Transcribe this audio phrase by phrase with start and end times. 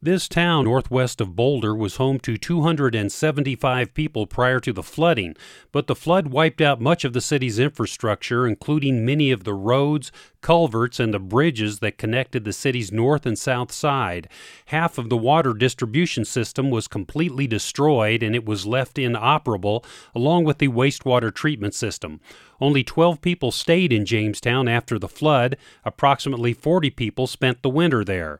[0.00, 5.34] This town northwest of Boulder was home to 275 people prior to the flooding,
[5.72, 10.12] but the flood wiped out much of the city's infrastructure, including many of the roads,
[10.40, 14.28] culverts, and the bridges that connected the city's north and south side.
[14.66, 19.84] Half of the water distribution system was completely destroyed and it was left inoperable,
[20.14, 22.20] along with the wastewater treatment system.
[22.60, 25.56] Only 12 people stayed in Jamestown after the flood.
[25.84, 28.38] Approximately 40 people spent the winter there.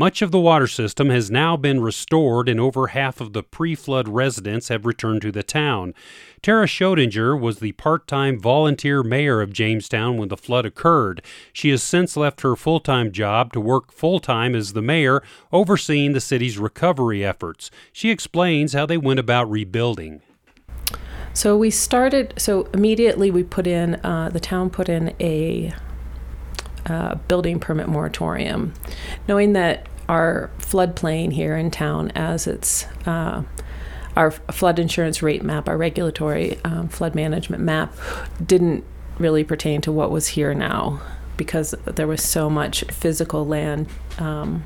[0.00, 3.74] Much of the water system has now been restored, and over half of the pre
[3.74, 5.92] flood residents have returned to the town.
[6.40, 11.20] Tara Schoedinger was the part time volunteer mayor of Jamestown when the flood occurred.
[11.52, 15.22] She has since left her full time job to work full time as the mayor,
[15.52, 17.70] overseeing the city's recovery efforts.
[17.92, 20.22] She explains how they went about rebuilding.
[21.34, 25.74] So we started, so immediately we put in, uh, the town put in a
[26.86, 28.72] uh, building permit moratorium,
[29.28, 33.44] knowing that our floodplain here in town, as it's uh,
[34.16, 37.94] our flood insurance rate map, our regulatory um, flood management map,
[38.44, 38.82] didn't
[39.20, 41.00] really pertain to what was here now
[41.36, 43.86] because there was so much physical land
[44.18, 44.64] um,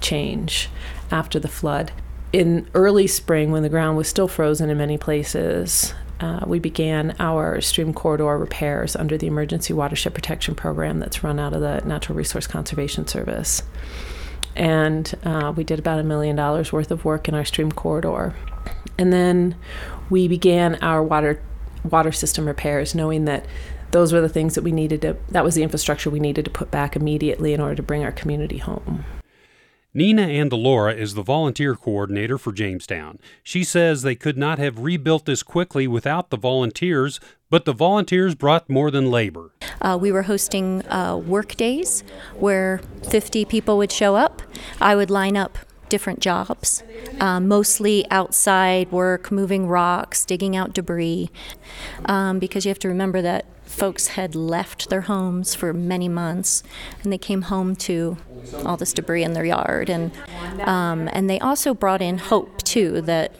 [0.00, 0.68] change
[1.10, 1.90] after the flood.
[2.32, 7.16] In early spring, when the ground was still frozen in many places, uh, we began
[7.18, 11.80] our stream corridor repairs under the Emergency Watershed Protection Program that's run out of the
[11.84, 13.64] Natural Resource Conservation Service.
[14.56, 18.34] And uh, we did about a million dollars worth of work in our stream corridor.
[18.98, 19.56] And then
[20.10, 21.40] we began our water
[21.82, 23.46] water system repairs, knowing that
[23.90, 26.50] those were the things that we needed to that was the infrastructure we needed to
[26.50, 29.04] put back immediately in order to bring our community home.
[29.96, 33.20] Nina Andalora is the volunteer coordinator for Jamestown.
[33.44, 38.34] She says they could not have rebuilt this quickly without the volunteers, but the volunteers
[38.34, 39.52] brought more than labor.
[39.80, 42.02] Uh, we were hosting uh, work days
[42.38, 44.42] where 50 people would show up.
[44.80, 45.58] I would line up
[45.88, 46.82] different jobs,
[47.20, 51.30] uh, mostly outside work, moving rocks, digging out debris,
[52.06, 56.62] um, because you have to remember that folks had left their homes for many months
[57.02, 58.16] and they came home to
[58.64, 60.12] all this debris in their yard and
[60.60, 63.34] um, and they also brought in hope too that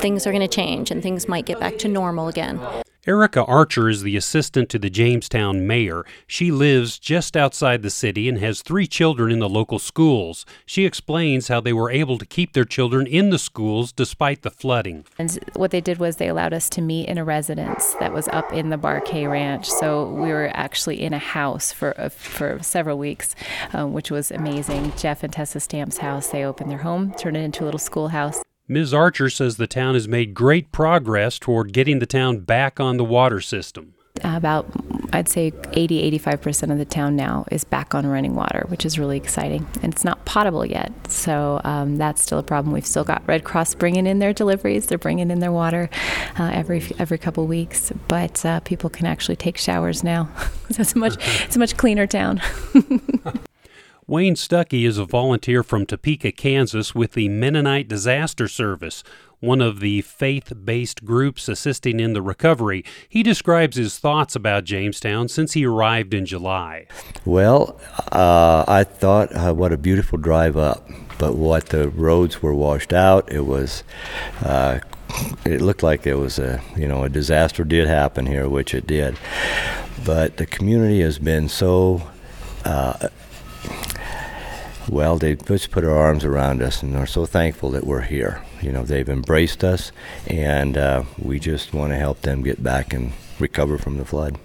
[0.00, 2.60] things are going to change and things might get back to normal again
[3.04, 6.04] Erica Archer is the assistant to the Jamestown mayor.
[6.28, 10.46] She lives just outside the city and has three children in the local schools.
[10.66, 14.52] She explains how they were able to keep their children in the schools despite the
[14.52, 15.04] flooding.
[15.18, 18.28] And what they did was they allowed us to meet in a residence that was
[18.28, 19.68] up in the Barkay Ranch.
[19.68, 23.34] So we were actually in a house for uh, for several weeks,
[23.72, 24.92] uh, which was amazing.
[24.96, 26.28] Jeff and Tessa Stamp's house.
[26.28, 28.41] They opened their home, turned it into a little schoolhouse.
[28.68, 28.94] Ms.
[28.94, 33.04] Archer says the town has made great progress toward getting the town back on the
[33.04, 33.94] water system.
[34.22, 34.66] About,
[35.12, 38.98] I'd say 80 85% of the town now is back on running water, which is
[38.98, 39.66] really exciting.
[39.82, 42.72] And it's not potable yet, so um, that's still a problem.
[42.72, 45.90] We've still got Red Cross bringing in their deliveries, they're bringing in their water
[46.38, 50.28] uh, every every couple weeks, but uh, people can actually take showers now.
[50.70, 52.40] so it's a much, it's a much cleaner town.
[54.08, 59.04] Wayne Stuckey is a volunteer from Topeka, Kansas with the Mennonite Disaster Service,
[59.38, 62.84] one of the faith based groups assisting in the recovery.
[63.08, 66.88] He describes his thoughts about Jamestown since he arrived in July.
[67.24, 67.80] Well,
[68.10, 72.92] uh, I thought, uh, what a beautiful drive up, but what the roads were washed
[72.92, 73.30] out.
[73.30, 73.84] It was.
[74.44, 74.80] Uh,
[75.44, 78.86] it looked like it was a you know a disaster did happen here, which it
[78.86, 79.16] did,
[80.04, 82.10] but the community has been so
[82.64, 83.08] uh,
[84.88, 88.42] well, they just put their arms around us and are so thankful that we're here.
[88.60, 89.92] You know, they've embraced us,
[90.26, 94.38] and uh, we just want to help them get back and recover from the flood.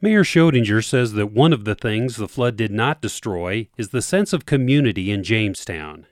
[0.00, 4.02] Mayor Schoedinger says that one of the things the flood did not destroy is the
[4.02, 6.06] sense of community in Jamestown.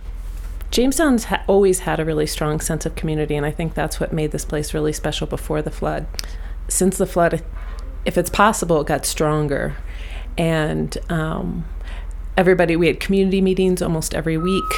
[0.70, 4.10] Jamestown's ha- always had a really strong sense of community, and I think that's what
[4.12, 6.06] made this place really special before the flood.
[6.68, 7.44] Since the flood,
[8.06, 9.76] if it's possible, it got stronger.
[10.38, 11.66] And um,
[12.36, 14.72] everybody, we had community meetings almost every week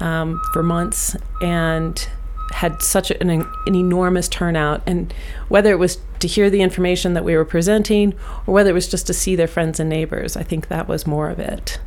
[0.00, 2.08] um, for months and
[2.52, 4.82] had such an, an enormous turnout.
[4.86, 5.12] And
[5.48, 8.14] whether it was to hear the information that we were presenting
[8.46, 11.06] or whether it was just to see their friends and neighbors, I think that was
[11.06, 11.78] more of it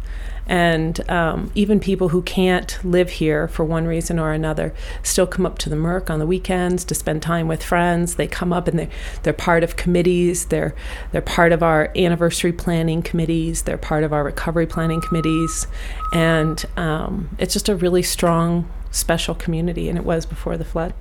[0.47, 4.73] and um, even people who can't live here for one reason or another
[5.03, 8.15] still come up to the Merc on the weekends to spend time with friends.
[8.15, 8.89] They come up and they're,
[9.23, 10.47] they're part of committees.
[10.47, 10.75] They're
[11.13, 13.63] they're part of our anniversary planning committees.
[13.63, 15.67] They're part of our recovery planning committees,
[16.13, 19.89] and um, it's just a really strong, special community.
[19.89, 20.93] And it was before the flood.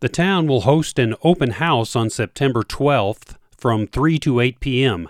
[0.00, 5.08] The town will host an open house on September 12th from 3 to 8 p.m.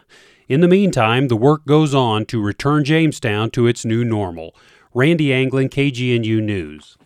[0.49, 4.55] In the meantime, the work goes on to return Jamestown to its new normal.
[4.95, 6.97] Randy Anglen, KGNU News.